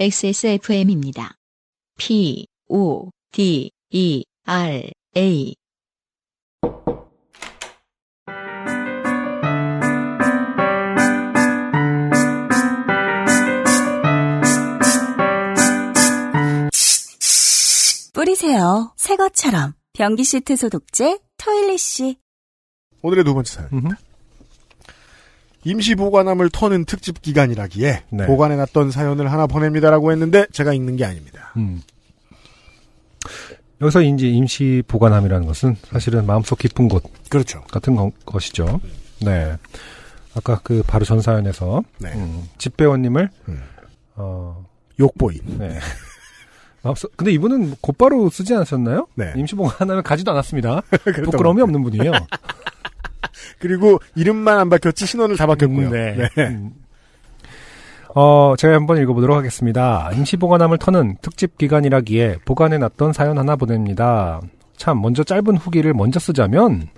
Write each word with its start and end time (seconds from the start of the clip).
XSFM입니다. 0.00 1.34
P, 1.98 2.46
O, 2.70 3.10
D, 3.32 3.70
E, 3.90 4.24
R, 4.46 4.90
A. 5.14 5.54
뿌리세요. 18.14 18.94
새 18.96 19.16
것처럼. 19.16 19.74
변기 19.92 20.24
시트 20.24 20.56
소독제 20.56 21.18
토일리쉬. 21.36 22.16
오늘의 23.02 23.24
두 23.24 23.34
번째 23.34 23.52
사연. 23.52 23.68
임시 25.64 25.94
보관함을 25.94 26.48
터는 26.50 26.84
특집 26.86 27.20
기간이라기에 27.22 28.02
네. 28.10 28.26
보관해놨던 28.26 28.90
사연을 28.90 29.30
하나 29.30 29.46
보냅니다라고 29.46 30.10
했는데 30.12 30.46
제가 30.52 30.72
읽는 30.72 30.96
게 30.96 31.04
아닙니다. 31.04 31.52
음. 31.56 31.82
여기서 33.80 34.02
이제 34.02 34.26
임시 34.26 34.82
보관함이라는 34.88 35.46
것은 35.46 35.76
사실은 35.84 36.26
마음속 36.26 36.58
깊은 36.58 36.88
곳 36.88 37.02
그렇죠. 37.28 37.62
같은 37.70 37.94
거- 37.94 38.10
것이죠. 38.24 38.80
네. 39.20 39.56
아까 40.34 40.60
그 40.62 40.82
바로 40.86 41.04
전 41.04 41.20
사연에서 41.20 41.82
네. 41.98 42.12
음, 42.14 42.44
집배원님을 42.58 43.28
음. 43.48 43.62
어, 44.16 44.64
욕보인. 44.98 45.40
네. 45.58 45.78
마음속 46.82 47.14
근데 47.16 47.32
이분은 47.32 47.76
곧바로 47.82 48.30
쓰지 48.30 48.54
않으셨나요? 48.54 49.06
네. 49.14 49.32
임시 49.36 49.54
보관함을 49.54 50.02
가지도 50.02 50.30
않았습니다. 50.30 50.80
부끄러움이 51.24 51.60
것 51.60 51.64
없는 51.64 51.82
분이에요. 51.82 52.12
같아요. 53.20 53.42
그리고 53.58 53.98
이름만 54.14 54.58
안 54.58 54.68
바뀌었지 54.68 55.06
신원을 55.06 55.36
다 55.36 55.46
바뀌었고요. 55.46 55.88
음, 55.88 55.92
네. 55.92 56.28
네. 56.36 56.46
음. 56.46 56.72
어, 58.14 58.54
제가 58.58 58.74
한번 58.74 58.98
읽어보도록 58.98 59.36
하겠습니다. 59.36 60.10
임시 60.14 60.36
보관함을 60.36 60.78
터는 60.78 61.16
특집 61.22 61.56
기간이라기에 61.58 62.38
보관해놨던 62.44 63.12
사연 63.12 63.38
하나 63.38 63.56
보냅니다. 63.56 64.40
참, 64.76 65.00
먼저 65.00 65.22
짧은 65.22 65.56
후기를 65.56 65.94
먼저 65.94 66.18
쓰자면, 66.18 66.88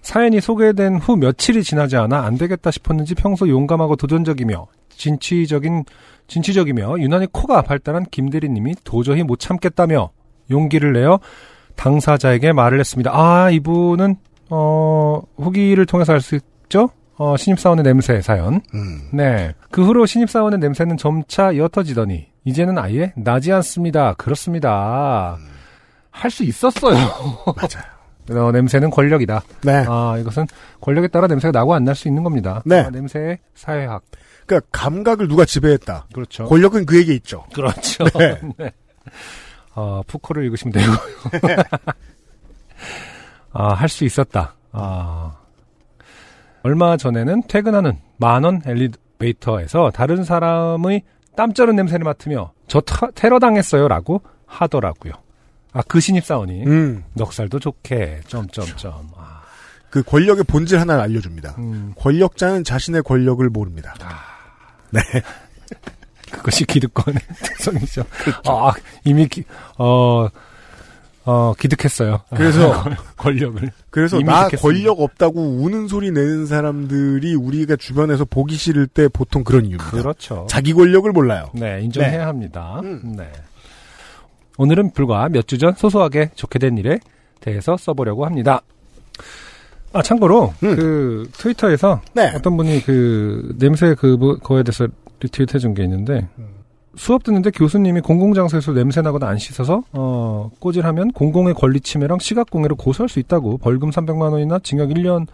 사연이 0.00 0.40
소개된 0.40 0.96
후 0.96 1.16
며칠이 1.16 1.62
지나지 1.62 1.96
않아 1.96 2.24
안 2.24 2.36
되겠다 2.38 2.70
싶었는지 2.70 3.14
평소 3.14 3.48
용감하고 3.48 3.96
도전적이며, 3.96 4.66
진취적인, 4.90 5.84
진취적이며, 6.28 6.98
유난히 7.00 7.26
코가 7.30 7.62
발달한 7.62 8.04
김대리님이 8.10 8.76
도저히 8.84 9.22
못 9.22 9.38
참겠다며, 9.38 10.10
용기를 10.50 10.92
내어 10.92 11.20
당사자에게 11.76 12.52
말을 12.52 12.80
했습니다. 12.80 13.10
아, 13.12 13.50
이분은, 13.50 14.16
어, 14.54 15.22
후기를 15.38 15.86
통해서 15.86 16.12
알 16.12 16.20
수 16.20 16.34
있죠? 16.36 16.90
어, 17.16 17.36
신입사원의 17.36 17.84
냄새 17.84 18.20
사연. 18.20 18.60
음. 18.74 19.08
네. 19.12 19.52
그 19.70 19.84
후로 19.84 20.04
신입사원의 20.06 20.58
냄새는 20.58 20.96
점차 20.98 21.56
옅어지더니, 21.56 22.26
이제는 22.44 22.76
아예 22.78 23.12
나지 23.16 23.50
않습니다. 23.52 24.12
그렇습니다. 24.14 25.38
할수 26.10 26.44
있었어요. 26.44 26.94
맞아요. 27.56 27.92
어, 28.46 28.52
냄새는 28.52 28.90
권력이다. 28.90 29.42
네. 29.64 29.84
아, 29.88 30.16
이것은 30.18 30.46
권력에 30.80 31.08
따라 31.08 31.26
냄새가 31.26 31.50
나고 31.58 31.74
안 31.74 31.84
날 31.84 31.94
수 31.94 32.08
있는 32.08 32.22
겁니다. 32.22 32.62
네. 32.66 32.80
아, 32.80 32.90
냄새의 32.90 33.38
사회학. 33.54 34.02
그러니까 34.46 34.68
감각을 34.72 35.28
누가 35.28 35.44
지배했다. 35.44 36.06
그렇죠. 36.12 36.44
권력은 36.44 36.84
그에게 36.86 37.14
있죠. 37.14 37.44
그렇죠. 37.54 38.04
네. 38.18 38.38
네. 38.58 38.70
어, 39.74 40.02
푸코를 40.06 40.44
읽으시면 40.44 40.72
되고요. 40.72 40.96
아, 43.52 43.72
할 43.74 43.88
수 43.88 44.04
있었다. 44.04 44.54
아. 44.72 45.32
얼마 46.62 46.96
전에는 46.96 47.42
퇴근하는 47.48 47.98
만원 48.18 48.62
엘리베이터에서 48.64 49.90
다른 49.90 50.22
사람의 50.24 51.02
땀쩌는 51.36 51.74
냄새를 51.76 52.04
맡으며 52.04 52.52
저 52.68 52.80
터- 52.80 53.10
테러 53.14 53.38
당했어요 53.38 53.88
라고 53.88 54.22
하더라고요. 54.46 55.12
아, 55.72 55.82
그 55.88 55.98
신입사원이 56.00 56.64
음. 56.66 57.04
넉살도 57.14 57.58
좋게 57.58 58.20
점점점. 58.28 59.08
아, 59.16 59.42
그 59.90 60.02
권력의 60.02 60.44
본질 60.44 60.78
하나를 60.78 61.02
알려줍니다. 61.02 61.54
음, 61.58 61.94
권력자는 61.98 62.62
자신의 62.64 63.02
권력을 63.02 63.46
모릅니다. 63.50 63.94
그것이 66.30 66.64
기득권의 66.64 67.20
특성이죠. 67.42 68.04
아, 68.46 68.72
이미 69.04 69.26
기, 69.26 69.44
어, 69.78 70.28
어, 71.24 71.52
기득했어요. 71.58 72.20
그래서 72.34 72.84
권력을. 73.16 73.70
그래서 73.90 74.16
이미 74.16 74.24
나. 74.26 74.48
권력 74.48 75.00
없다고 75.00 75.40
우는 75.40 75.86
소리 75.88 76.10
내는 76.10 76.46
사람들이 76.46 77.34
우리가 77.34 77.76
주변에서 77.76 78.24
보기 78.24 78.56
싫을 78.56 78.86
때 78.88 79.08
보통 79.08 79.44
그런 79.44 79.62
이유입니다. 79.64 79.90
그렇죠. 79.90 80.46
자기 80.50 80.72
권력을 80.72 81.10
몰라요. 81.12 81.50
네, 81.54 81.80
인정해야 81.82 82.10
네. 82.10 82.24
합니다. 82.24 82.80
음. 82.82 83.14
네. 83.16 83.30
오늘은 84.58 84.92
불과 84.92 85.28
몇 85.28 85.46
주 85.46 85.58
전 85.58 85.74
소소하게 85.74 86.30
좋게 86.34 86.58
된 86.58 86.76
일에 86.76 86.98
대해서 87.40 87.76
써보려고 87.76 88.26
합니다. 88.26 88.60
아, 89.94 90.00
참고로, 90.02 90.54
음. 90.62 90.76
그, 90.76 91.28
트위터에서 91.34 92.00
네. 92.14 92.32
어떤 92.34 92.56
분이 92.56 92.82
그, 92.84 93.54
냄새 93.58 93.94
그, 93.94 94.06
뭐, 94.18 94.36
거에 94.38 94.62
대해서 94.62 94.86
리트윗 95.20 95.54
해준 95.54 95.74
게 95.74 95.84
있는데, 95.84 96.26
수업 96.96 97.22
듣는데 97.22 97.50
교수님이 97.50 98.00
공공장소에서 98.00 98.72
냄새나거나 98.72 99.26
안 99.26 99.38
씻어서, 99.38 99.82
어, 99.92 100.50
꼬질하면 100.58 101.12
공공의 101.12 101.54
권리 101.54 101.80
침해랑 101.80 102.18
시각공해로 102.18 102.76
고소할 102.76 103.08
수 103.08 103.18
있다고, 103.18 103.58
벌금 103.58 103.90
300만 103.90 104.32
원이나 104.32 104.58
징역 104.62 104.90
1년에 104.90 105.26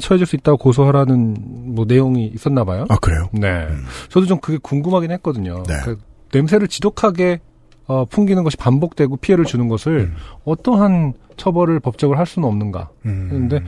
처해질 0.00 0.26
수 0.26 0.36
있다고 0.36 0.56
고소하라는, 0.58 1.74
뭐, 1.74 1.84
내용이 1.86 2.26
있었나 2.34 2.64
봐요. 2.64 2.86
아 2.88 2.96
그래요? 2.96 3.28
네. 3.32 3.66
저도 4.08 4.26
좀 4.26 4.40
그게 4.40 4.58
궁금하긴 4.62 5.10
했거든요. 5.12 5.62
네. 5.68 5.74
그 5.84 5.98
냄새를 6.32 6.68
지독하게 6.68 7.40
어, 7.86 8.04
풍기는 8.04 8.44
것이 8.44 8.56
반복되고 8.58 9.16
피해를 9.16 9.46
주는 9.46 9.66
것을 9.68 10.12
어떠한 10.44 11.14
처벌을 11.38 11.80
법적으로 11.80 12.18
할 12.18 12.26
수는 12.26 12.46
없는가. 12.46 12.90
음. 13.06 13.28
근데 13.30 13.62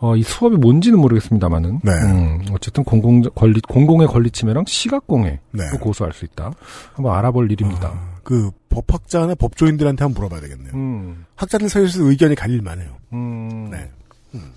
어, 0.00 0.16
이 0.16 0.22
수업이 0.22 0.56
뭔지는 0.56 0.98
모르겠습니다만은 1.00 1.80
네. 1.82 1.92
음, 1.92 2.44
어쨌든 2.52 2.84
공공 2.84 3.22
권리 3.34 3.60
공공의 3.60 4.06
권리 4.06 4.30
침해랑 4.30 4.64
시각공해로 4.66 5.38
네. 5.52 5.64
고소할 5.80 6.12
수 6.12 6.24
있다. 6.24 6.52
한번 6.94 7.16
알아볼 7.16 7.50
일입니다. 7.50 7.92
그 8.22 8.50
법학자나 8.68 9.34
법조인들한테 9.34 10.04
한번 10.04 10.22
물어봐야 10.22 10.40
되겠네요. 10.42 10.72
음, 10.74 11.24
학자들 11.34 11.68
사이에서 11.68 12.02
의견이 12.04 12.34
갈릴 12.34 12.62
만해요. 12.62 12.90
음, 13.12 13.70
네. 13.70 13.90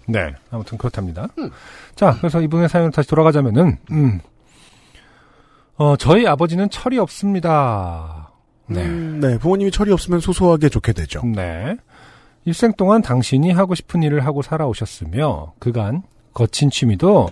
네. 0.07 0.33
아무튼 0.51 0.77
그렇답니다. 0.77 1.27
자, 1.95 2.15
그래서 2.17 2.41
이분의 2.41 2.67
사연을 2.67 2.91
다시 2.91 3.07
돌아가자면은, 3.07 3.77
음, 3.91 4.19
어, 5.77 5.95
저희 5.95 6.27
아버지는 6.27 6.69
철이 6.69 6.99
없습니다. 6.99 8.31
네. 8.67 8.85
음, 8.85 9.19
네. 9.21 9.37
부모님이 9.37 9.71
철이 9.71 9.91
없으면 9.91 10.19
소소하게 10.19 10.69
좋게 10.69 10.93
되죠. 10.93 11.23
네. 11.25 11.77
일생 12.45 12.73
동안 12.73 13.01
당신이 13.01 13.51
하고 13.51 13.75
싶은 13.75 14.03
일을 14.03 14.25
하고 14.25 14.41
살아오셨으며, 14.41 15.53
그간 15.59 16.03
거친 16.33 16.69
취미도 16.69 17.29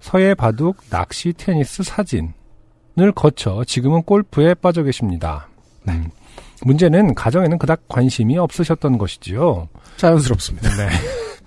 서예 0.00 0.34
바둑, 0.34 0.76
낚시, 0.90 1.32
테니스, 1.32 1.82
사진을 1.82 3.12
거쳐 3.14 3.64
지금은 3.64 4.02
골프에 4.02 4.54
빠져 4.54 4.82
계십니다. 4.82 5.48
음. 5.88 6.10
문제는 6.62 7.14
가정에는 7.14 7.58
그닥 7.58 7.86
관심이 7.88 8.36
없으셨던 8.36 8.98
것이지요. 8.98 9.68
자연스럽습니다. 9.96 10.68
네. 10.76 10.88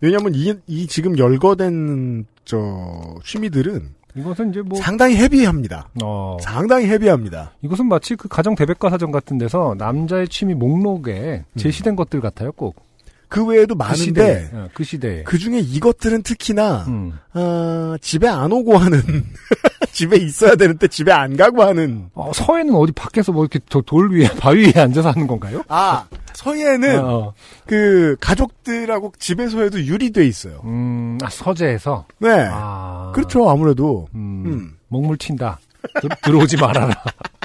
왜냐하면 0.00 0.34
이, 0.34 0.54
이 0.66 0.86
지금 0.86 1.18
열거된 1.18 2.26
저 2.44 3.16
취미들은 3.24 3.94
이것은 4.14 4.50
이제 4.50 4.62
뭐, 4.62 4.78
상당히 4.78 5.16
헤비합니다. 5.16 5.88
어, 6.02 6.36
상당히 6.40 6.86
헤비합니다. 6.86 7.52
이것은 7.62 7.86
마치 7.86 8.16
그 8.16 8.28
가정 8.28 8.54
대백과 8.54 8.90
사전 8.90 9.10
같은 9.10 9.38
데서 9.38 9.74
남자의 9.78 10.28
취미 10.28 10.54
목록에 10.54 11.44
제시된 11.56 11.96
것들 11.96 12.20
같아요, 12.20 12.52
꼭. 12.52 12.89
그 13.30 13.46
외에도 13.46 13.74
그 13.74 13.78
많은데. 13.78 14.50
어, 14.52 14.68
그 14.74 14.84
시대에. 14.84 15.22
그 15.22 15.38
중에 15.38 15.60
이것들은 15.60 16.22
특히나 16.22 16.84
음. 16.88 17.12
어, 17.32 17.94
집에 18.00 18.28
안 18.28 18.50
오고 18.52 18.76
하는 18.76 19.00
집에 19.92 20.16
있어야 20.16 20.56
되는데 20.56 20.88
집에 20.88 21.12
안 21.12 21.36
가고 21.36 21.62
하는 21.62 22.10
어, 22.14 22.32
서해는 22.34 22.74
어디 22.74 22.92
밖에서 22.92 23.32
뭐 23.32 23.44
이렇게 23.44 23.60
저돌 23.68 24.12
위에, 24.12 24.28
바위 24.38 24.66
위에 24.66 24.72
앉아서 24.82 25.10
하는 25.10 25.26
건가요? 25.28 25.62
아 25.68 26.06
서예는 26.34 26.98
어, 27.04 27.32
그 27.66 28.16
가족들하고 28.20 29.12
집에서 29.18 29.62
해도 29.62 29.80
유리돼 29.80 30.26
있어요. 30.26 30.60
음, 30.64 31.16
아, 31.22 31.30
서재에서. 31.30 32.06
네. 32.18 32.48
아. 32.50 33.12
그렇죠 33.14 33.48
아무래도 33.48 34.08
음, 34.14 34.42
음. 34.46 34.76
먹물 34.88 35.16
튄다. 35.16 35.56
들, 36.00 36.10
들어오지 36.22 36.56
말아라. 36.56 36.94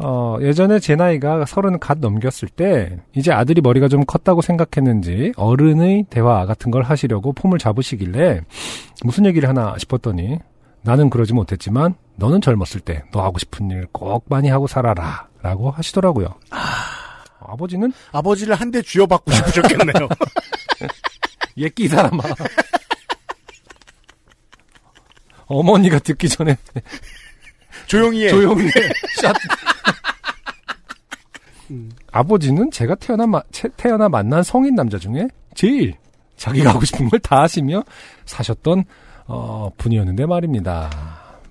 어, 0.00 0.36
예전에 0.40 0.78
제 0.78 0.94
나이가 0.94 1.44
서른 1.44 1.78
갓 1.80 1.98
넘겼을 1.98 2.48
때, 2.48 2.98
이제 3.16 3.32
아들이 3.32 3.60
머리가 3.60 3.88
좀 3.88 4.04
컸다고 4.04 4.42
생각했는지, 4.42 5.32
어른의 5.36 6.06
대화 6.08 6.46
같은 6.46 6.70
걸 6.70 6.84
하시려고 6.84 7.32
폼을 7.32 7.58
잡으시길래, 7.58 8.42
무슨 9.04 9.26
얘기를 9.26 9.48
하나 9.48 9.74
싶었더니, 9.76 10.38
나는 10.82 11.10
그러지 11.10 11.32
못했지만, 11.34 11.94
너는 12.14 12.40
젊었을 12.40 12.80
때, 12.80 13.02
너 13.12 13.22
하고 13.24 13.38
싶은 13.38 13.70
일 13.70 13.86
꼭 13.92 14.24
많이 14.28 14.48
하고 14.48 14.66
살아라. 14.68 15.26
라고 15.42 15.70
하시더라고요. 15.70 16.28
아 16.50 17.56
버지는, 17.56 17.92
아버지를 18.12 18.54
한 18.54 18.70
대 18.70 18.82
쥐어받고 18.82 19.32
싶으셨겠네요. 19.32 20.08
예끼 21.56 21.84
이 21.84 21.88
사람아. 21.88 22.22
어머니가 25.46 25.98
듣기 26.00 26.28
전에 26.28 26.56
조용히 27.86 28.24
해. 28.26 28.28
조용히 28.28 28.66
해. 28.66 28.70
샷. 29.22 29.34
아버지는 32.12 32.70
제가 32.70 32.94
태어나, 32.96 33.26
마- 33.26 33.42
채- 33.52 33.68
태어나 33.76 34.08
만난 34.08 34.42
성인 34.42 34.74
남자 34.74 34.98
중에 34.98 35.28
제일 35.54 35.94
자기가 36.36 36.70
하고 36.70 36.84
싶은 36.84 37.08
걸 37.08 37.18
다 37.20 37.42
하시며 37.42 37.82
사셨던 38.26 38.84
어, 39.26 39.70
분이었는데 39.76 40.26
말입니다. 40.26 40.90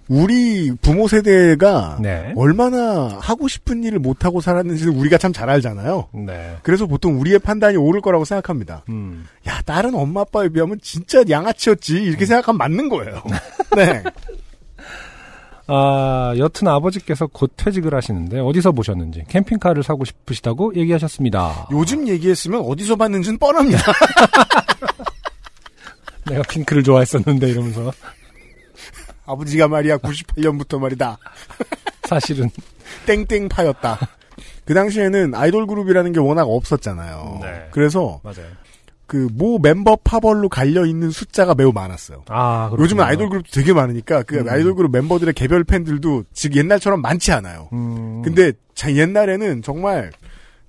우리 0.10 0.72
부모 0.82 1.10
세대가 1.10 1.98
네. 2.02 2.32
얼마나 2.38 3.10
하고 3.22 3.50
싶은 3.50 3.84
일을 3.84 4.00
못 4.00 4.24
하고 4.24 4.40
살았는지는 4.40 4.96
우리가 4.98 5.18
참 5.18 5.34
잘 5.34 5.50
알잖아요. 5.50 6.08
네. 6.26 6.56
그래서 6.64 6.86
보통 6.88 7.20
우리의 7.20 7.40
판단이 7.40 7.76
옳을 7.76 8.00
거라고 8.00 8.24
생각합니다. 8.24 8.84
음. 8.88 9.26
야, 9.50 9.62
다른 9.66 9.94
엄마 9.96 10.22
아빠에 10.22 10.48
비하면 10.48 10.80
진짜 10.82 11.22
양아치였지. 11.30 12.02
이렇게 12.04 12.26
생각하면 12.26 12.58
맞는 12.58 12.88
거예요. 12.88 13.22
네. 13.76 14.02
아, 15.68 16.34
여튼 16.38 16.68
아버지께서 16.70 17.28
곧 17.28 17.52
퇴직을 17.58 17.94
하시는데 17.94 18.40
어디서 18.40 18.72
보셨는지 18.72 19.24
캠핑카를 19.28 19.84
사고 19.84 20.06
싶으시다고 20.06 20.76
얘기하셨습니다. 20.76 21.68
요즘 21.72 22.08
얘기했으면 22.08 22.62
어디서 22.62 22.96
봤는지는 22.96 23.38
뻔합니다. 23.38 23.80
내가 26.26 26.42
핑크를 26.44 26.84
좋아했었는데 26.84 27.50
이러면서 27.50 27.92
아버지가 29.26 29.68
말이야 29.68 29.98
98년부터 29.98 30.80
말이다. 30.80 31.18
사실은 32.04 32.50
땡땡파였다. 33.06 34.00
그 34.64 34.74
당시에는 34.74 35.36
아이돌 35.36 35.68
그룹이라는 35.68 36.14
게 36.14 36.20
워낙 36.20 36.44
없었잖아요. 36.44 37.40
네. 37.42 37.68
그래서 37.72 38.20
맞아요. 38.24 38.48
그 39.08 39.30
모 39.34 39.58
멤버 39.58 39.96
파벌로 39.96 40.50
갈려 40.50 40.86
있는 40.86 41.10
숫자가 41.10 41.56
매우 41.56 41.72
많았어요. 41.72 42.24
아. 42.28 42.72
요즘은 42.78 43.04
아이돌 43.04 43.30
그룹도 43.30 43.50
되게 43.52 43.74
많으니까 43.74 44.24
그 44.24 44.40
음. 44.40 44.50
아이돌 44.50 44.76
그룹 44.76 44.92
멤버들의 44.92 45.34
개별 45.34 45.64
팬들도 45.64 46.26
즉 46.34 46.56
옛날처럼 46.56 47.02
많지 47.02 47.32
않아요. 47.32 47.70
음, 47.74 48.22
근데 48.24 48.52
자, 48.76 48.94
옛날에는 48.94 49.62
정말 49.64 50.12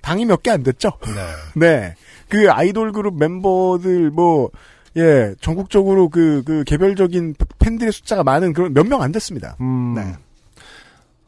당이 0.03 0.25
몇 0.25 0.43
개 0.43 0.51
안 0.53 0.63
됐죠. 0.63 0.93
네. 1.05 1.13
네. 1.67 1.95
그 2.29 2.51
아이돌 2.51 2.93
그룹 2.93 3.19
멤버들 3.19 4.11
뭐 4.11 4.51
예, 4.97 5.35
전국적으로 5.41 6.09
그, 6.09 6.43
그, 6.45 6.65
개별적인 6.65 7.35
팬들의 7.59 7.93
숫자가 7.93 8.25
많은 8.25 8.53
그런 8.53 8.73
몇 8.73 8.87
명 8.87 9.01
안 9.03 9.13
됐습니다. 9.13 9.57
음, 9.61 9.95
네. 9.95 10.15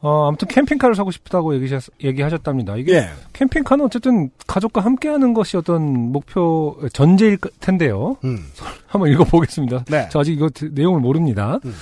어, 0.01 0.27
아무튼 0.27 0.47
캠핑카를 0.47 0.95
사고 0.95 1.11
싶다고 1.11 1.53
얘기하셨, 1.55 1.93
얘기하셨답니다. 2.03 2.75
이게 2.77 2.93
예. 2.95 3.07
캠핑카는 3.33 3.85
어쨌든 3.85 4.31
가족과 4.47 4.81
함께하는 4.81 5.33
것이 5.33 5.57
어떤 5.57 6.11
목표 6.11 6.75
전제일 6.91 7.37
텐데요. 7.59 8.17
음. 8.23 8.39
한번 8.87 9.11
읽어보겠습니다. 9.11 9.85
네. 9.89 10.07
저 10.11 10.19
아직 10.21 10.33
이거 10.33 10.49
드- 10.49 10.71
내용을 10.73 10.99
모릅니다. 11.01 11.59
음. 11.65 11.73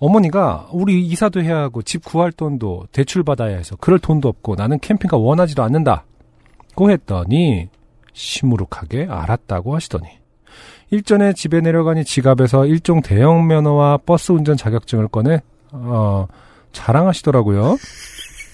어머니가 0.00 0.68
우리 0.72 1.00
이사도 1.06 1.42
해야 1.42 1.58
하고 1.58 1.82
집 1.82 2.04
구할 2.04 2.32
돈도 2.32 2.86
대출 2.90 3.22
받아야 3.22 3.56
해서 3.56 3.76
그럴 3.76 3.98
돈도 3.98 4.28
없고 4.28 4.54
나는 4.56 4.78
캠핑카 4.80 5.16
원하지도 5.16 5.62
않는다. 5.62 6.04
고 6.74 6.90
했더니 6.90 7.68
시무룩하게 8.14 9.06
알았다고 9.10 9.74
하시더니 9.74 10.06
일전에 10.90 11.34
집에 11.34 11.60
내려가니 11.60 12.04
지갑에서 12.04 12.66
일종 12.66 13.00
대형 13.02 13.46
면허와 13.46 13.98
버스 13.98 14.32
운전 14.32 14.56
자격증을 14.56 15.08
꺼내 15.08 15.40
어 15.72 16.26
자랑하시더라고요. 16.72 17.76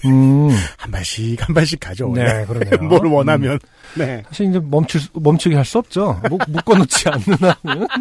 음, 0.05 0.49
한 0.77 0.91
발씩, 0.91 1.47
한 1.47 1.53
발씩 1.55 1.79
가져. 1.79 2.07
네, 2.13 2.45
그러네요. 2.45 2.77
뭘 2.87 3.05
원하면. 3.07 3.59
네. 3.97 4.23
사실 4.27 4.47
이제 4.49 4.59
멈출 4.59 5.01
수- 5.01 5.09
멈추게 5.13 5.55
할 5.55 5.65
수 5.65 5.79
없죠. 5.79 6.21
목, 6.29 6.41
묶어놓지 6.47 7.09
않는 7.09 7.37
한은. 7.63 7.87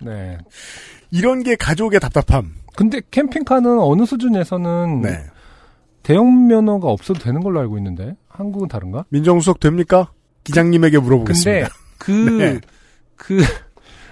네. 0.00 0.38
이런 1.10 1.42
게 1.42 1.56
가족의 1.56 2.00
답답함. 2.00 2.52
근데 2.76 3.00
캠핑카는 3.10 3.78
어느 3.78 4.04
수준에서는 4.04 5.00
네. 5.02 5.24
대형 6.02 6.46
면허가 6.48 6.88
없어도 6.88 7.20
되는 7.20 7.40
걸로 7.40 7.60
알고 7.60 7.78
있는데 7.78 8.14
한국은 8.28 8.68
다른가? 8.68 9.04
민정수석 9.08 9.60
됩니까? 9.60 10.10
기장님에게 10.44 10.96
근데 10.98 11.04
물어보겠습니다. 11.04 11.68
그, 11.98 12.10
네. 12.38 12.60
그 13.16 13.42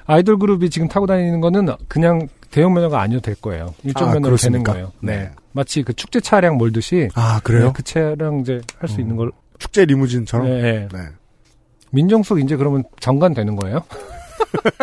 아이돌 0.07 0.39
그룹이 0.39 0.71
지금 0.71 0.89
타고 0.89 1.07
다니는 1.07 1.41
거는 1.41 1.69
그냥 1.89 2.29
대형 2.53 2.75
면허가 2.75 3.01
아니어도 3.01 3.23
될 3.23 3.35
거예요. 3.35 3.75
일종 3.83 4.11
아, 4.11 4.13
면허로 4.13 4.37
되는 4.37 4.63
그렇습니까? 4.63 4.73
거예요. 4.75 4.93
네. 5.01 5.17
네. 5.17 5.31
마치 5.53 5.83
그 5.83 5.95
축제 5.95 6.21
차량 6.21 6.59
몰듯이 6.59 7.09
아, 7.15 7.41
그래요? 7.43 7.67
네, 7.67 7.73
그 7.75 7.83
차량 7.83 8.41
이제 8.41 8.61
할 8.79 8.90
수 8.90 8.97
음. 8.97 9.01
있는 9.01 9.17
걸. 9.17 9.33
축제 9.59 9.85
리무진처럼? 9.87 10.47
네, 10.47 10.63
네. 10.63 10.89
네. 10.93 10.99
민정수석 11.91 12.41
이제 12.41 12.57
그러면 12.57 12.85
장관 13.01 13.35
되는 13.35 13.57
거예요? 13.57 13.81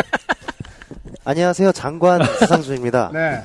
안녕하세요. 1.24 1.72
장관 1.72 2.24
수상주입니다. 2.40 3.12
네. 3.14 3.42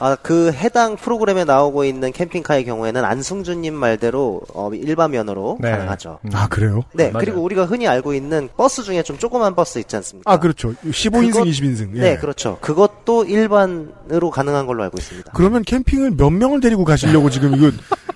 아, 0.00 0.14
그 0.16 0.52
해당 0.52 0.94
프로그램에 0.96 1.44
나오고 1.44 1.84
있는 1.84 2.12
캠핑카의 2.12 2.64
경우에는 2.64 3.04
안승준님 3.04 3.74
말대로 3.74 4.40
어, 4.54 4.70
일반 4.72 5.10
면허로 5.10 5.58
네. 5.60 5.70
가능하죠. 5.72 6.20
음. 6.24 6.30
아, 6.34 6.46
그래요? 6.48 6.82
네, 6.94 7.10
맞아요. 7.10 7.24
그리고 7.24 7.42
우리가 7.42 7.64
흔히 7.64 7.88
알고 7.88 8.14
있는 8.14 8.48
버스 8.56 8.82
중에 8.84 9.02
좀 9.02 9.18
조그만 9.18 9.54
버스 9.56 9.78
있지 9.80 9.96
않습니까? 9.96 10.30
아, 10.30 10.38
그렇죠. 10.38 10.72
15인승, 10.84 11.32
그것- 11.32 11.44
20인승. 11.48 11.96
예. 11.96 12.00
네, 12.00 12.16
그렇죠. 12.16 12.58
그것도 12.60 13.24
일반으로 13.24 14.30
가능한 14.30 14.66
걸로 14.66 14.84
알고 14.84 14.98
있습니다. 14.98 15.32
그러면 15.34 15.62
캠핑을 15.64 16.12
몇 16.12 16.30
명을 16.30 16.60
데리고 16.60 16.84
가시려고 16.84 17.28
지금 17.30 17.54
이거 17.56 17.70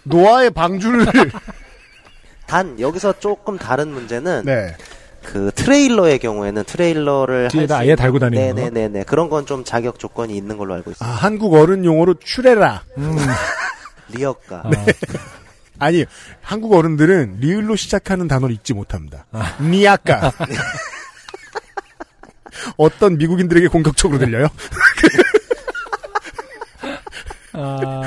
노아의 0.04 0.50
방주를 0.50 1.06
단 2.46 2.78
여기서 2.78 3.18
조금 3.18 3.56
다른 3.58 3.88
문제는 3.88 4.42
네. 4.44 4.76
그 5.24 5.50
트레일러의 5.54 6.18
경우에는 6.18 6.64
트레일러를 6.64 7.48
뒤에다 7.48 7.78
아예 7.78 7.96
달고 7.96 8.18
다니는 8.18 8.54
거? 8.54 8.60
네네네네 8.60 9.04
그런 9.04 9.28
건 9.30 9.42
좀 9.46 9.64
자격 9.64 9.98
조건이 9.98 10.36
있는 10.36 10.56
걸로 10.56 10.74
알고 10.74 10.90
아, 10.90 10.92
있습니다. 10.92 11.16
한국 11.16 11.54
어른 11.54 11.84
용어로 11.84 12.14
추레라. 12.22 12.82
음. 12.98 13.16
리어카 14.14 14.62
아, 14.64 14.70
아니, 15.78 16.04
한국 16.42 16.74
어른들은 16.74 17.38
리을로 17.40 17.76
시작하는 17.76 18.28
단어를 18.28 18.54
읽지 18.54 18.72
못합니다. 18.74 19.24
아. 19.32 19.56
니아까. 19.60 20.30
어떤 22.76 23.16
미국인들에게 23.18 23.66
공격적으로 23.68 24.18
들려요? 24.20 24.46
아, 27.54 28.02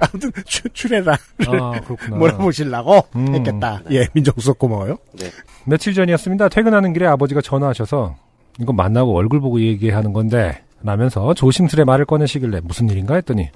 아무튼 0.00 0.30
추, 0.44 0.68
추레라. 0.70 1.16
아, 1.46 1.80
그렇구나. 1.80 2.16
몰아보시려고 2.16 3.06
음. 3.16 3.34
했겠다. 3.34 3.80
예, 3.90 4.06
민정수석 4.12 4.58
고마워요. 4.58 4.98
네. 5.12 5.30
며칠 5.66 5.94
전이었습니다. 5.94 6.48
퇴근하는 6.48 6.92
길에 6.92 7.06
아버지가 7.06 7.40
전화하셔서 7.40 8.16
이거 8.60 8.72
만나고 8.72 9.16
얼굴 9.16 9.40
보고 9.40 9.60
얘기하는 9.60 10.12
건데 10.12 10.62
라면서 10.82 11.32
조심스레 11.34 11.84
말을 11.84 12.04
꺼내시길래 12.04 12.60
무슨 12.64 12.90
일인가 12.90 13.14
했더니 13.14 13.50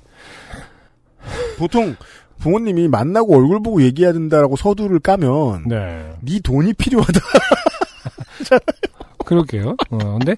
보통 1.59 1.97
부모님이 2.38 2.88
만나고 2.88 3.37
얼굴 3.37 3.62
보고 3.62 3.83
얘기해야 3.83 4.12
된다라고 4.12 4.57
서두를 4.57 5.00
까면 5.00 5.64
네 5.69 6.12
네 6.21 6.38
돈이 6.40 6.73
필요하다. 6.75 7.21
그럴게요. 9.25 9.76
어, 9.90 9.99
근데 9.99 10.37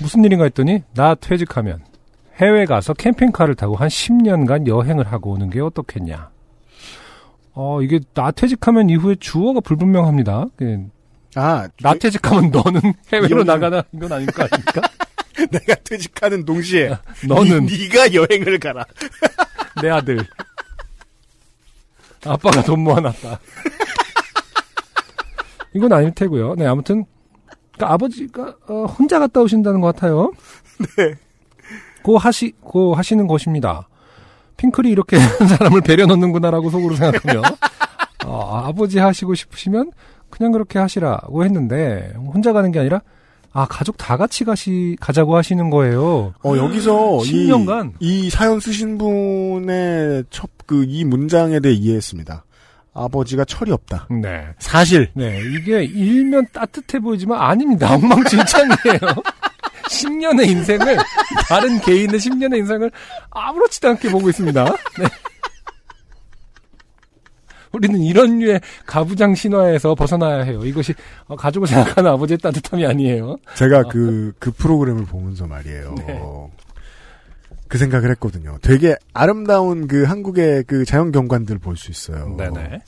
무슨 0.00 0.24
일인가 0.24 0.44
했더니 0.44 0.82
나 0.94 1.14
퇴직하면 1.14 1.80
해외 2.36 2.66
가서 2.66 2.92
캠핑카를 2.94 3.54
타고 3.54 3.76
한 3.76 3.88
10년간 3.88 4.66
여행을 4.66 5.10
하고 5.10 5.32
오는 5.32 5.50
게 5.50 5.60
어떻겠냐. 5.60 6.30
어 7.54 7.80
이게 7.80 8.00
나 8.12 8.30
퇴직하면 8.30 8.90
이후에 8.90 9.16
주어가 9.18 9.60
불분명합니다. 9.60 10.46
예, 10.62 10.86
아, 11.36 11.68
나 11.80 11.94
퇴직하면 11.94 12.50
너는 12.50 12.94
해외로 13.12 13.44
나가나 13.44 13.82
이건 13.92 14.12
아닐 14.12 14.26
거 14.26 14.42
아닙니까? 14.42 14.82
내가 15.50 15.74
퇴직하는 15.84 16.44
동시에 16.44 16.96
너는 17.28 17.66
니, 17.66 17.88
가 17.88 18.12
여행을 18.12 18.58
가라. 18.58 18.84
내 19.82 19.90
아들. 19.90 20.18
아빠가 22.24 22.62
돈 22.62 22.80
모아놨다. 22.80 23.38
이건 25.74 25.92
아닐 25.92 26.10
테고요. 26.12 26.54
네, 26.56 26.66
아무튼 26.66 27.04
그러니까 27.74 27.92
아버지가 27.94 28.56
어, 28.68 28.86
혼자 28.86 29.18
갔다 29.18 29.40
오신다는 29.40 29.82
것 29.82 29.94
같아요. 29.94 30.32
네. 30.96 31.14
고 32.06 32.18
하시 32.18 32.52
고 32.60 32.94
하시는 32.94 33.26
것입니다. 33.26 33.88
핑클이 34.58 34.88
이렇게 34.88 35.18
한 35.18 35.48
사람을 35.58 35.80
배려 35.80 36.06
넣는구나라고 36.06 36.70
속으로 36.70 36.94
생각하며 36.94 37.42
어, 38.24 38.62
아버지 38.64 39.00
하시고 39.00 39.34
싶으시면 39.34 39.90
그냥 40.30 40.52
그렇게 40.52 40.78
하시라고 40.78 41.44
했는데 41.44 42.14
혼자 42.32 42.52
가는 42.52 42.70
게 42.70 42.78
아니라 42.78 43.02
아 43.52 43.66
가족 43.66 43.96
다 43.96 44.16
같이 44.16 44.44
가시 44.44 44.96
가자고 45.00 45.36
하시는 45.36 45.68
거예요. 45.68 46.32
어, 46.44 46.56
여기서 46.56 46.94
10년간? 46.94 47.94
이, 47.98 48.26
이 48.26 48.30
사연 48.30 48.60
쓰신 48.60 48.98
분의 48.98 50.26
첫, 50.30 50.48
그, 50.64 50.84
이 50.86 51.04
문장에 51.04 51.58
대해 51.58 51.74
이해했습니다. 51.74 52.44
아버지가 52.94 53.44
철이 53.44 53.72
없다. 53.72 54.06
네. 54.22 54.46
사실. 54.58 55.10
네, 55.14 55.40
이게 55.40 55.82
일면 55.84 56.46
따뜻해 56.52 57.00
보이지만 57.00 57.40
아닙니다. 57.40 57.94
엉망진창이에요. 57.94 59.00
10년의 59.90 60.48
인생을, 60.48 60.96
다른 61.48 61.80
개인의 61.80 62.18
10년의 62.18 62.58
인생을 62.58 62.90
아무렇지도 63.30 63.88
않게 63.90 64.10
보고 64.10 64.28
있습니다. 64.28 64.64
네. 64.64 65.06
우리는 67.72 68.00
이런 68.00 68.38
류의 68.38 68.60
가부장 68.86 69.34
신화에서 69.34 69.94
벗어나야 69.94 70.44
해요. 70.44 70.64
이것이 70.64 70.94
어, 71.26 71.36
가족을 71.36 71.68
생각하는 71.68 72.10
아버지의 72.12 72.38
따뜻함이 72.38 72.86
아니에요. 72.86 73.36
제가 73.54 73.82
그, 73.84 74.32
그 74.38 74.50
프로그램을 74.52 75.04
보면서 75.04 75.46
말이에요. 75.46 75.94
네. 76.06 76.20
그 77.68 77.76
생각을 77.78 78.10
했거든요. 78.12 78.56
되게 78.62 78.94
아름다운 79.12 79.88
그 79.88 80.04
한국의 80.04 80.64
그 80.66 80.84
자연 80.84 81.12
경관들 81.12 81.58
볼 81.58 81.76
수 81.76 81.90
있어요. 81.90 82.34
네네. 82.38 82.80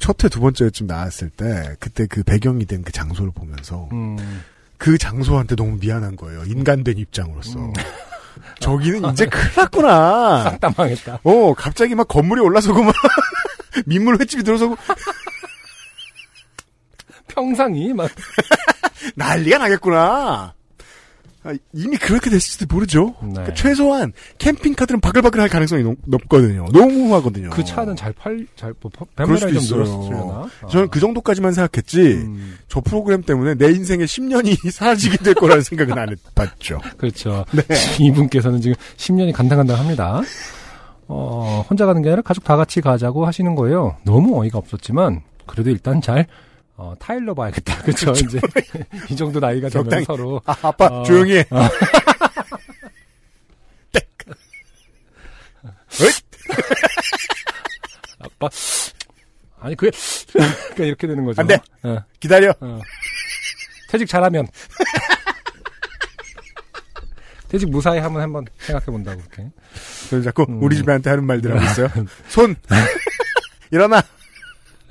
첫 0.00 0.24
회 0.24 0.28
두 0.30 0.40
번째쯤 0.40 0.86
나왔을 0.86 1.28
때 1.28 1.74
그때 1.78 2.06
그 2.06 2.22
배경이 2.22 2.64
된 2.64 2.82
그 2.82 2.92
장소를 2.92 3.32
보면서 3.34 3.88
음, 3.92 4.16
그 4.82 4.98
장소한테 4.98 5.54
너무 5.54 5.78
미안한 5.80 6.16
거예요. 6.16 6.42
인간된 6.42 6.98
입장으로서. 6.98 7.56
음. 7.60 7.72
저기는 8.58 9.12
이제 9.12 9.26
큰일 9.26 9.52
났구나. 9.56 10.42
싹 10.42 10.60
다 10.60 10.74
망했다. 10.76 11.20
어, 11.22 11.54
갑자기 11.54 11.94
막 11.94 12.08
건물이 12.08 12.40
올라서고 12.40 12.82
막 12.82 12.92
민물 13.86 14.18
횟집이 14.20 14.42
들어서고 14.42 14.76
평상이 17.28 17.92
막 17.92 18.10
난리가 19.14 19.58
나겠구나. 19.58 20.54
아, 21.44 21.52
이미 21.72 21.96
그렇게 21.96 22.30
됐을지도 22.30 22.72
모르죠. 22.72 23.14
네. 23.22 23.32
그러니까 23.32 23.54
최소한 23.54 24.12
캠핑카들은 24.38 25.00
바글바글 25.00 25.40
할 25.40 25.48
가능성이 25.48 25.82
높, 25.82 25.98
높거든요. 26.04 26.66
너무 26.72 27.08
후하거든요. 27.08 27.50
그 27.50 27.64
차는 27.64 27.96
잘 27.96 28.12
팔, 28.12 28.46
잘, 28.54 28.72
뭐, 28.80 28.90
수도 28.92 29.48
좀 29.48 29.56
있어요. 29.56 29.82
늘었으려나? 29.82 30.48
저는 30.70 30.88
그 30.88 31.00
정도까지만 31.00 31.52
생각했지, 31.52 32.00
음, 32.00 32.58
저 32.68 32.80
프로그램 32.80 33.22
때문에 33.22 33.54
내 33.54 33.72
인생의 33.72 34.06
10년이 34.06 34.56
사라지게 34.70 35.18
될 35.18 35.34
거라는 35.34 35.62
생각은 35.62 35.98
안 35.98 36.08
해봤죠. 36.10 36.80
그렇죠. 36.96 37.44
네. 37.52 37.62
이분께서는 37.98 38.60
지금 38.60 38.76
10년이 38.96 39.32
간당간당 39.32 39.78
합니다. 39.78 40.22
어, 41.08 41.64
혼자 41.68 41.86
가는 41.86 42.00
게 42.02 42.08
아니라 42.08 42.22
가족 42.22 42.44
다 42.44 42.56
같이 42.56 42.80
가자고 42.80 43.26
하시는 43.26 43.54
거예요. 43.56 43.96
너무 44.04 44.40
어이가 44.40 44.58
없었지만, 44.58 45.22
그래도 45.46 45.70
일단 45.70 46.00
잘, 46.00 46.26
어, 46.76 46.94
타일러 46.98 47.34
봐야겠다. 47.34 47.82
그쵸? 47.84 48.12
이제, 48.12 48.40
이 49.10 49.16
정도 49.16 49.38
나이가 49.40 49.68
되면 49.68 49.84
적당히. 49.84 50.04
서로. 50.04 50.40
아, 50.46 50.56
아빠, 50.62 50.86
어. 50.86 51.02
조용히 51.04 51.36
해. 51.36 51.44
땡. 53.92 54.02
어잇! 56.00 56.14
아빠. 58.18 58.48
아니, 59.60 59.76
그게, 59.76 59.96
그러니까 60.32 60.84
이렇게 60.84 61.06
되는 61.06 61.24
거죠. 61.24 61.40
안 61.40 61.46
돼. 61.46 61.56
어, 61.82 62.02
기다려. 62.18 62.52
어. 62.60 62.80
퇴직 63.88 64.08
잘하면. 64.08 64.46
퇴직 67.48 67.68
무사히 67.68 67.98
한번 68.00 68.22
한번 68.22 68.46
생각해 68.58 68.86
본다고, 68.86 69.20
이렇게. 69.20 69.50
그래서 70.08 70.24
자꾸 70.24 70.46
음. 70.48 70.62
우리 70.62 70.74
집애한테 70.76 71.10
하는 71.10 71.24
말들 71.24 71.54
하고 71.54 71.62
있어요. 71.64 71.88
손! 72.28 72.56
일어나! 73.70 74.02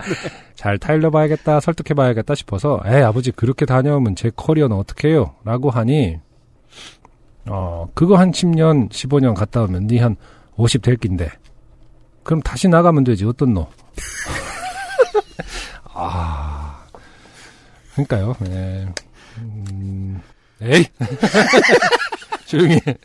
잘 0.55 0.77
타일러 0.77 1.09
봐야겠다, 1.11 1.59
설득해 1.59 1.93
봐야겠다 1.95 2.35
싶어서, 2.35 2.79
에 2.85 3.01
아버지, 3.01 3.31
그렇게 3.31 3.65
다녀오면 3.65 4.15
제 4.15 4.31
커리어는 4.35 4.75
어떻게 4.75 5.09
해요? 5.09 5.35
라고 5.43 5.69
하니, 5.69 6.19
어, 7.47 7.87
그거 7.93 8.17
한 8.17 8.31
10년, 8.31 8.89
15년 8.89 9.33
갔다 9.35 9.63
오면 9.63 9.87
니 9.87 9.97
한 9.99 10.15
50 10.57 10.81
될 10.81 10.95
낀데. 10.97 11.29
그럼 12.23 12.41
다시 12.41 12.67
나가면 12.67 13.03
되지, 13.03 13.25
어떤 13.25 13.53
너? 13.53 13.67
아, 15.93 16.83
그러니까요, 17.93 18.35
네. 18.41 18.87
음, 19.39 20.21
에이! 20.61 20.85
조용히 22.45 22.79
해. 22.87 22.95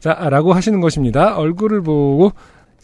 자, 0.00 0.14
라고 0.30 0.52
하시는 0.52 0.80
것입니다. 0.80 1.36
얼굴을 1.36 1.82
보고 1.82 2.32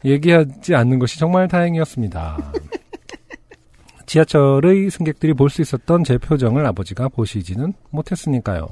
얘기하지 0.05 0.75
않는 0.75 0.99
것이 0.99 1.19
정말 1.19 1.49
다행이었습니다. 1.49 2.53
지하철의 4.07 4.91
승객들이 4.91 5.33
볼 5.35 5.49
수 5.49 5.63
있었던 5.63 6.05
제 6.05 6.19
표정을 6.19 6.67
아버지가 6.67 7.09
보시지는 7.09 7.73
못했으니까요. 7.91 8.67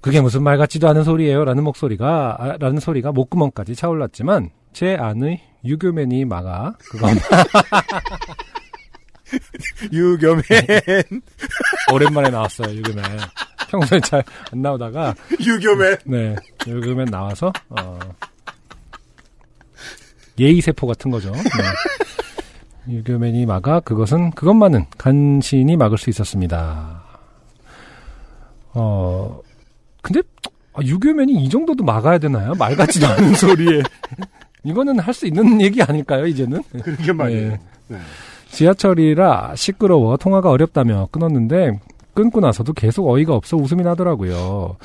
그게 0.00 0.20
무슨 0.20 0.42
말 0.42 0.58
같지도 0.58 0.88
않은 0.88 1.04
소리예요. 1.04 1.44
라는 1.44 1.64
목소리가, 1.64 2.36
아, 2.38 2.56
라는 2.58 2.78
소리가 2.80 3.12
목구멍까지 3.12 3.74
차올랐지만, 3.74 4.50
제 4.72 4.96
안의 4.96 5.40
유교맨이 5.64 6.24
막아, 6.26 6.74
그건 6.90 7.16
유겸엔. 9.92 10.42
오랜만에 11.92 12.30
나왔어요, 12.30 12.74
유교맨. 12.76 13.04
평소에 13.70 14.00
잘 14.00 14.22
안 14.52 14.62
나오다가, 14.62 15.14
유겸엔. 15.40 15.96
네, 16.06 16.36
요금엔 16.68 17.06
나와서 17.06 17.52
어, 17.70 17.98
예의 20.38 20.60
세포 20.60 20.86
같은 20.86 21.10
거죠. 21.10 21.30
네. 21.32 21.40
유교맨이 22.92 23.46
막아 23.46 23.80
그것은 23.80 24.30
그것만은 24.32 24.84
간신히 24.98 25.76
막을 25.76 25.96
수 25.96 26.10
있었습니다. 26.10 27.02
어 28.74 29.40
근데 30.02 30.20
아, 30.74 30.80
유교맨이 30.82 31.32
이 31.44 31.48
정도도 31.48 31.84
막아야 31.84 32.18
되나요? 32.18 32.54
말 32.54 32.76
같지도 32.76 33.06
않은 33.06 33.34
소리에 33.36 33.82
이거는 34.64 34.98
할 34.98 35.14
수 35.14 35.26
있는 35.26 35.60
얘기 35.60 35.80
아닐까요? 35.82 36.26
이제는 36.26 36.62
그러게 36.82 37.12
말이에요. 37.12 37.50
네. 37.50 37.58
네. 37.88 37.98
지하철이라 38.50 39.54
시끄러워 39.56 40.16
통화가 40.16 40.50
어렵다며 40.50 41.08
끊었는데 41.10 41.80
끊고 42.14 42.40
나서도 42.40 42.72
계속 42.72 43.08
어이가 43.08 43.34
없어 43.34 43.56
웃음이 43.56 43.82
나더라고요. 43.82 44.76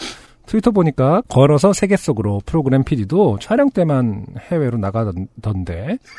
트위터 0.50 0.72
보니까 0.72 1.22
걸어서 1.28 1.74
세계 1.74 1.96
속으로 1.96 2.42
프로그램 2.44 2.84
PD도 2.84 3.38
촬영 3.40 3.70
때만 3.70 4.26
해외로 4.50 4.80
나가던데. 4.80 6.00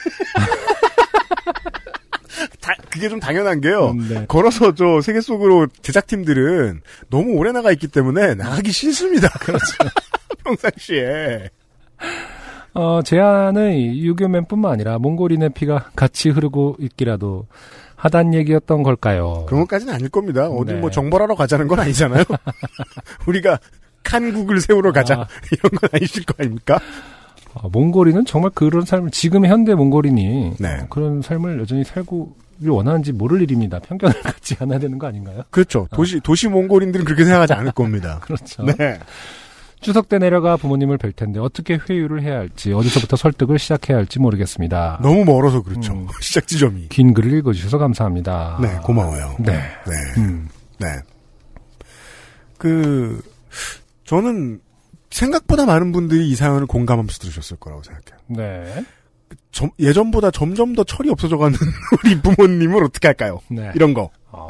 다- 2.61 2.75
그게 2.91 3.09
좀 3.09 3.19
당연한 3.19 3.61
게요. 3.61 3.89
음, 3.91 4.09
네. 4.09 4.25
걸어서 4.29 4.73
저 4.77 5.01
세계 5.01 5.21
속으로 5.21 5.67
제작팀들은 5.83 6.81
너무 7.11 7.33
오래 7.39 7.51
나가 7.51 7.73
있기 7.73 7.89
때문에 7.89 8.37
나가기 8.37 8.71
싫습니다. 8.71 9.29
그렇죠. 9.41 9.65
평상시에. 10.45 11.51
어, 12.75 13.03
제안의 13.03 13.99
유교맨뿐만 14.05 14.71
아니라 14.73 14.99
몽골인의 14.99 15.51
피가 15.55 15.91
같이 15.97 16.29
흐르고 16.31 16.77
있기라도 16.79 17.49
하단 17.97 18.33
얘기였던 18.33 18.85
걸까요? 18.85 19.45
그런 19.49 19.63
것까지는 19.63 19.93
아닐 19.93 20.09
겁니다. 20.09 20.47
어디 20.49 20.73
네. 20.75 20.79
뭐 20.79 20.89
정벌하러 20.89 21.35
가자는 21.35 21.67
건 21.67 21.81
아니잖아요. 21.81 22.23
우리가 23.27 23.59
칸국을 24.03 24.61
세우러 24.61 24.93
가자. 24.93 25.15
아. 25.15 25.27
이런 25.53 25.71
건 25.73 25.91
아니실 25.93 26.25
거 26.25 26.35
아닙니까? 26.39 26.79
아, 27.55 27.69
몽골인은 27.71 28.25
정말 28.27 28.51
그런 28.55 28.85
삶을 28.85 29.11
지금 29.11 29.45
현대 29.47 29.75
몽골인이 29.75 30.55
네. 30.59 30.87
그런 30.89 31.21
삶을 31.23 31.61
여전히 31.61 31.85
살고 31.85 32.35
원하는지 32.65 33.13
모를 33.13 33.43
일입니다. 33.43 33.79
편견을 33.79 34.21
갖지 34.23 34.57
않아야 34.61 34.79
되는 34.79 34.99
거 34.99 35.07
아닌가요? 35.07 35.43
그렇죠. 35.51 35.89
도시, 35.93 36.21
도시 36.21 36.49
몽골인들은 36.49 37.05
그렇게 37.05 37.25
생각하지 37.25 37.55
않을 37.55 37.73
겁니다. 37.73 38.19
그렇죠. 38.23 38.65
네. 38.65 38.99
추석 39.81 40.11
때 40.11 40.19
내려가 40.19 40.59
부모님을 40.59 40.99
뵐 40.99 41.13
텐데 41.13 41.41
어떻게 41.41 41.79
회유를 41.89 42.23
해야 42.23 42.37
할지 42.37 42.71
어디서부터 42.73 43.17
설득을 43.17 43.59
시작해야 43.59 43.97
할지 43.97 44.19
모르겠습니다. 44.19 45.01
너무 45.03 45.25
멀어서 45.25 45.63
그렇죠. 45.63 45.95
음. 45.95 46.07
시작 46.21 46.47
지점이. 46.47 46.89
긴 46.91 47.15
글을 47.15 47.33
읽어주셔서 47.39 47.79
감사합니다. 47.79 48.59
네, 48.61 48.77
고마워요. 48.83 49.37
네. 49.39 49.53
네. 49.55 49.95
음. 50.19 50.49
네. 50.79 50.87
그, 52.59 53.23
저는 54.11 54.61
생각보다 55.11 55.67
많은 55.67 55.93
분들이 55.93 56.29
이 56.29 56.35
사연을 56.35 56.67
공감하면서 56.67 57.19
들으셨을 57.21 57.59
거라고 57.59 57.81
생각해요. 57.85 58.21
네. 58.27 58.85
점- 59.53 59.71
예전보다 59.79 60.33
점점 60.33 60.75
더 60.75 60.83
철이 60.83 61.11
없어져가는 61.11 61.57
우리 62.05 62.21
부모님을 62.21 62.83
어떻게 62.83 63.07
할까요? 63.07 63.41
네. 63.49 63.71
이런 63.77 63.95
거. 63.95 64.11
어, 64.33 64.49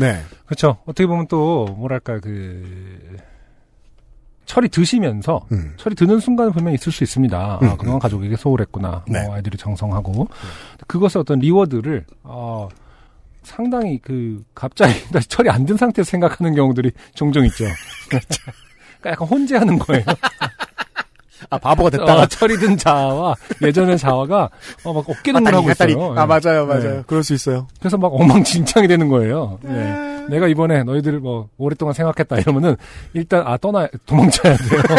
네. 0.00 0.22
그렇죠. 0.46 0.78
어떻게 0.86 1.06
보면 1.06 1.26
또 1.28 1.66
뭐랄까 1.66 2.18
그 2.20 3.18
철이 4.46 4.70
드시면서 4.70 5.46
음. 5.52 5.74
철이 5.76 5.94
드는 5.94 6.18
순간은 6.20 6.52
분명히 6.52 6.76
있을 6.76 6.90
수 6.90 7.04
있습니다. 7.04 7.58
음, 7.60 7.68
아, 7.68 7.76
그동안 7.76 7.98
가족에게 7.98 8.36
소홀했구나. 8.36 9.04
네. 9.06 9.22
뭐 9.24 9.34
아이들이 9.34 9.58
장성하고 9.58 10.28
그것의 10.86 11.20
어떤 11.20 11.40
reward를 11.40 12.06
어, 12.22 12.68
상당히 13.42 13.98
그 13.98 14.42
갑자기 14.54 14.94
철이 15.28 15.50
안 15.50 15.66
든 15.66 15.76
상태에서 15.76 16.08
생각하는 16.10 16.54
경우들이 16.54 16.90
종종 17.14 17.44
있죠. 17.44 17.66
그러니까 19.00 19.10
약간 19.10 19.28
혼재하는 19.28 19.78
거예요. 19.78 20.04
아, 21.50 21.56
바보가 21.56 21.90
됐다가. 21.90 22.22
어, 22.22 22.26
철이 22.26 22.58
든 22.58 22.76
자아와 22.76 23.34
예전의 23.62 23.96
자아가 23.98 24.50
어, 24.84 24.92
막 24.92 25.08
어깨 25.08 25.32
동무를 25.32 25.56
하고 25.56 25.68
왔다리, 25.68 25.92
있어요. 25.92 26.08
왔다리. 26.08 26.20
아, 26.20 26.22
예. 26.22 26.26
맞아요, 26.50 26.66
맞아요. 26.66 26.96
네. 26.96 27.02
그럴 27.06 27.22
수 27.22 27.32
있어요. 27.32 27.68
그래서 27.78 27.96
막 27.96 28.08
엉망진창이 28.12 28.88
되는 28.88 29.08
거예요. 29.08 29.58
네. 29.62 29.72
네. 29.72 30.26
내가 30.28 30.48
이번에 30.48 30.82
너희들을 30.82 31.20
뭐 31.20 31.48
오랫동안 31.56 31.94
생각했다 31.94 32.36
이러면은 32.38 32.76
일단 33.14 33.44
아 33.46 33.56
떠나 33.56 33.88
도망쳐야 34.04 34.56
돼요. 34.56 34.82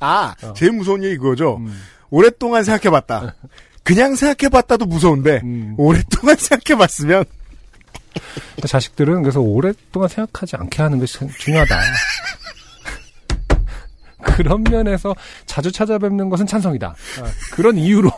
아, 0.00 0.34
제일 0.54 0.72
무서운 0.72 1.04
얘기 1.04 1.18
그거죠. 1.18 1.56
음, 1.56 1.78
오랫동안 2.08 2.64
생각해봤다. 2.64 3.34
그냥 3.82 4.14
생각해봤다도 4.14 4.86
무서운데, 4.86 5.40
음. 5.44 5.74
오랫동안 5.76 6.36
생각해봤으면, 6.38 7.24
자식들은 8.66 9.22
그래서 9.22 9.40
오랫동안 9.40 10.08
생각하지 10.08 10.56
않게 10.56 10.82
하는 10.82 10.98
것이 10.98 11.18
중요하다. 11.38 11.80
그런 14.36 14.62
면에서 14.64 15.14
자주 15.46 15.72
찾아뵙는 15.72 16.28
것은 16.28 16.46
찬성이다. 16.46 16.88
아, 16.88 17.24
그런 17.52 17.76
이유로. 17.76 18.10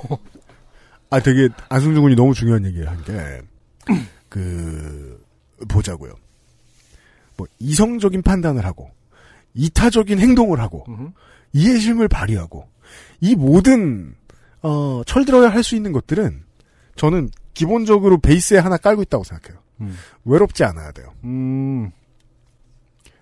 아, 1.11 1.21
되게 1.21 1.49
안승준 1.69 2.03
군이 2.03 2.17
너무 2.17 2.35
중요한 2.35 2.65
얘기를 2.65 2.89
한 2.89 3.03
게, 3.05 3.41
그, 4.29 5.23
보자고요. 5.69 6.13
뭐, 7.37 7.47
이성적인 7.59 8.23
판단을 8.23 8.65
하고, 8.65 8.91
이타적인 9.55 10.19
행동을 10.19 10.61
하고, 10.61 10.85
이해심을 11.53 12.09
발휘하고, 12.09 12.69
이 13.21 13.35
모든, 13.37 14.15
어, 14.63 15.03
철들어야 15.07 15.51
할 15.51 15.63
수 15.63 15.77
있는 15.77 15.93
것들은, 15.93 16.43
저는 16.97 17.31
기본적으로 17.55 18.19
베이스에 18.19 18.59
하나 18.59 18.77
깔고 18.77 19.03
있다고 19.03 19.25
생각해요. 19.25 19.62
음. 19.83 19.97
외롭지 20.25 20.65
않아야 20.65 20.93
돼요. 20.93 21.12
음, 21.25 21.91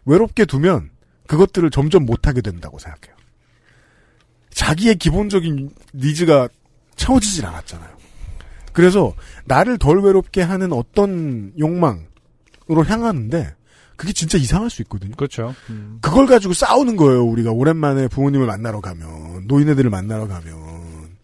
외롭게 0.05 0.45
두면, 0.45 0.91
그것들을 1.27 1.71
점점 1.71 2.07
못하게 2.07 2.41
된다고 2.41 2.79
생각해요. 2.79 3.17
자기의 4.51 4.97
기본적인 4.97 5.71
니즈가 5.95 6.49
채워지질 6.97 7.47
않았잖아요. 7.47 8.01
그래서 8.73 9.15
나를 9.45 9.79
덜 9.79 10.01
외롭게 10.01 10.43
하는 10.43 10.73
어떤 10.73 11.53
욕망으로 11.59 12.85
향하는데 12.87 13.55
그게 13.97 14.13
진짜 14.13 14.39
이상할 14.39 14.71
수 14.71 14.83
있거든요. 14.83 15.15
그렇죠. 15.17 15.55
음. 15.69 15.99
그걸 16.01 16.27
가지고 16.27 16.55
싸우는 16.55 16.97
거예요. 16.97 17.25
우리가 17.25 17.51
오랜만에 17.51 18.09
부모님을 18.09 18.47
만나러 18.47 18.81
가면 18.81 19.47
노인네들을 19.47 19.91
만나러 19.91 20.27
가면 20.27 21.17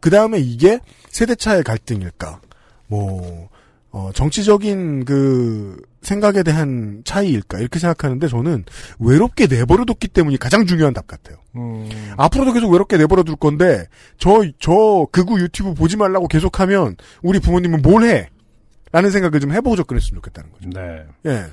그 0.00 0.10
다음에 0.10 0.38
이게 0.38 0.80
세대 1.08 1.34
차의 1.34 1.62
갈등일까? 1.62 2.40
뭐 2.88 3.48
어, 3.90 4.10
정치적인 4.12 5.04
그 5.06 5.80
생각에 6.02 6.42
대한 6.42 7.02
차이일까? 7.04 7.58
이렇게 7.60 7.78
생각하는데 7.78 8.28
저는 8.28 8.64
외롭게 8.98 9.46
내버려뒀기 9.46 10.08
때문이 10.08 10.36
가장 10.38 10.66
중요한 10.66 10.92
답 10.92 11.06
같아요. 11.06 11.38
음, 11.56 11.88
앞으로도 12.16 12.52
계속 12.52 12.70
외롭게 12.70 12.96
내버려둘 12.98 13.36
건데 13.36 13.86
저 14.18 14.42
저 14.58 15.06
극우 15.12 15.40
유튜브 15.40 15.72
보지 15.74 15.96
말라고 15.96 16.28
계속하면 16.28 16.96
우리 17.22 17.38
부모님은 17.40 17.82
뭘 17.82 18.04
해? 18.04 18.28
라는 18.92 19.10
생각을 19.10 19.40
좀 19.40 19.52
해보고 19.52 19.76
접근했으면 19.76 20.20
좋겠다는 20.22 20.50
거죠. 20.52 20.70
네. 20.70 21.04
예. 21.26 21.44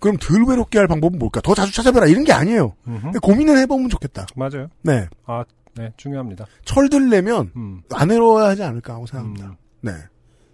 그럼 0.00 0.16
덜 0.16 0.44
외롭게 0.48 0.78
할 0.78 0.88
방법은 0.88 1.18
뭘까? 1.18 1.40
더 1.42 1.54
자주 1.54 1.72
찾아뵈라 1.72 2.06
이런 2.06 2.24
게 2.24 2.32
아니에요. 2.32 2.74
고민을 3.22 3.58
해보면 3.58 3.88
좋겠다. 3.90 4.26
맞아요. 4.34 4.68
네. 4.82 5.08
아, 5.26 5.44
네, 5.76 5.92
중요합니다. 5.96 6.46
철들 6.64 7.08
내면 7.10 7.50
음, 7.56 7.82
안 7.92 8.10
외로워야 8.10 8.48
하지 8.48 8.62
않을까 8.62 8.94
하고 8.94 9.06
생각합니다. 9.06 9.46
음, 9.46 9.54
네. 9.82 9.92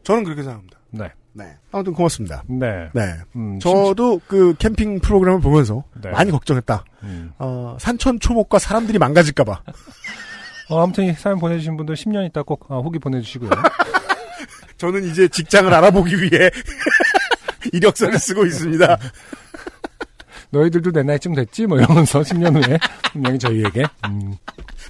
저는 0.06 0.22
그렇게 0.22 0.44
생각합니다. 0.44 0.78
네. 0.90 1.10
네. 1.32 1.56
아무튼 1.72 1.92
고맙습니다. 1.92 2.44
네. 2.46 2.88
네. 2.94 3.16
음, 3.34 3.58
저도 3.58 4.20
그 4.28 4.54
캠핑 4.56 5.00
프로그램을 5.00 5.40
보면서 5.40 5.82
네. 6.00 6.10
많이 6.10 6.30
걱정했다. 6.30 6.84
음. 7.02 7.32
어, 7.40 7.76
산천 7.80 8.20
초목과 8.20 8.60
사람들이 8.60 8.98
망가질까봐. 8.98 9.62
어, 10.70 10.80
아무튼 10.80 11.06
이 11.06 11.12
사연 11.14 11.40
보내주신 11.40 11.76
분들 11.76 11.96
10년 11.96 12.25
있다 12.28 12.44
꼭 12.44 12.70
아, 12.70 12.78
후기 12.78 13.00
보내주시고요. 13.00 13.50
저는 14.78 15.02
이제 15.10 15.26
직장을 15.26 15.75
알아보기 15.75 16.22
위해 16.22 16.50
이력서를 17.72 18.16
쓰고 18.20 18.46
있습니다. 18.46 18.98
너희들도 20.50 20.92
내 20.92 21.02
나이쯤 21.02 21.34
됐지? 21.34 21.66
뭐 21.66 21.78
이러면서 21.78 22.20
10년 22.20 22.64
후에 22.64 22.78
분명히 23.12 23.40
저희에게 23.40 23.82
음, 24.06 24.36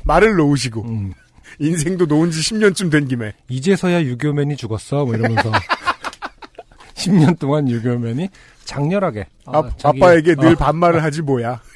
말을 0.05 0.37
놓으시고 0.37 0.83
음, 0.83 1.15
인생도 1.59 2.07
놓은 2.07 2.31
지 2.31 2.41
10년쯤 2.41 2.91
된 2.91 3.09
김에 3.09 3.33
이제서야 3.49 4.03
유교맨이 4.03 4.57
죽었어 4.57 5.05
뭐 5.05 5.15
이러면서 5.15 5.51
10년 6.95 7.39
동안 7.39 7.69
유교맨이 7.69 8.29
장렬하게 8.65 9.27
아, 9.47 9.59
아, 9.59 9.71
자기- 9.77 10.03
아빠에게 10.03 10.35
늘 10.35 10.53
어, 10.53 10.57
반말을 10.57 11.03
하지 11.03 11.23
뭐야. 11.23 11.61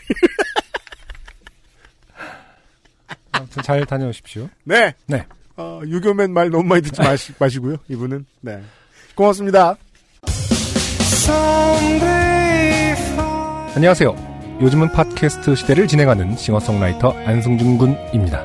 아무튼 3.33 3.63
잘 3.63 3.85
다녀오십시오. 3.87 4.49
네. 4.65 4.93
네. 5.07 5.25
어, 5.57 5.81
유교맨 5.87 6.33
말 6.33 6.51
너무 6.51 6.65
많이 6.65 6.83
듣지 6.83 7.01
마시, 7.01 7.33
마시고요. 7.39 7.77
이분은 7.89 8.27
네. 8.41 8.61
고맙습니다. 9.15 9.77
안녕하세요. 13.75 14.59
요즘은 14.61 14.91
팟캐스트 14.93 15.55
시대를 15.55 15.87
진행하는 15.87 16.37
싱어송라이터 16.37 17.13
안승준 17.25 17.79
군입니다. 17.79 18.45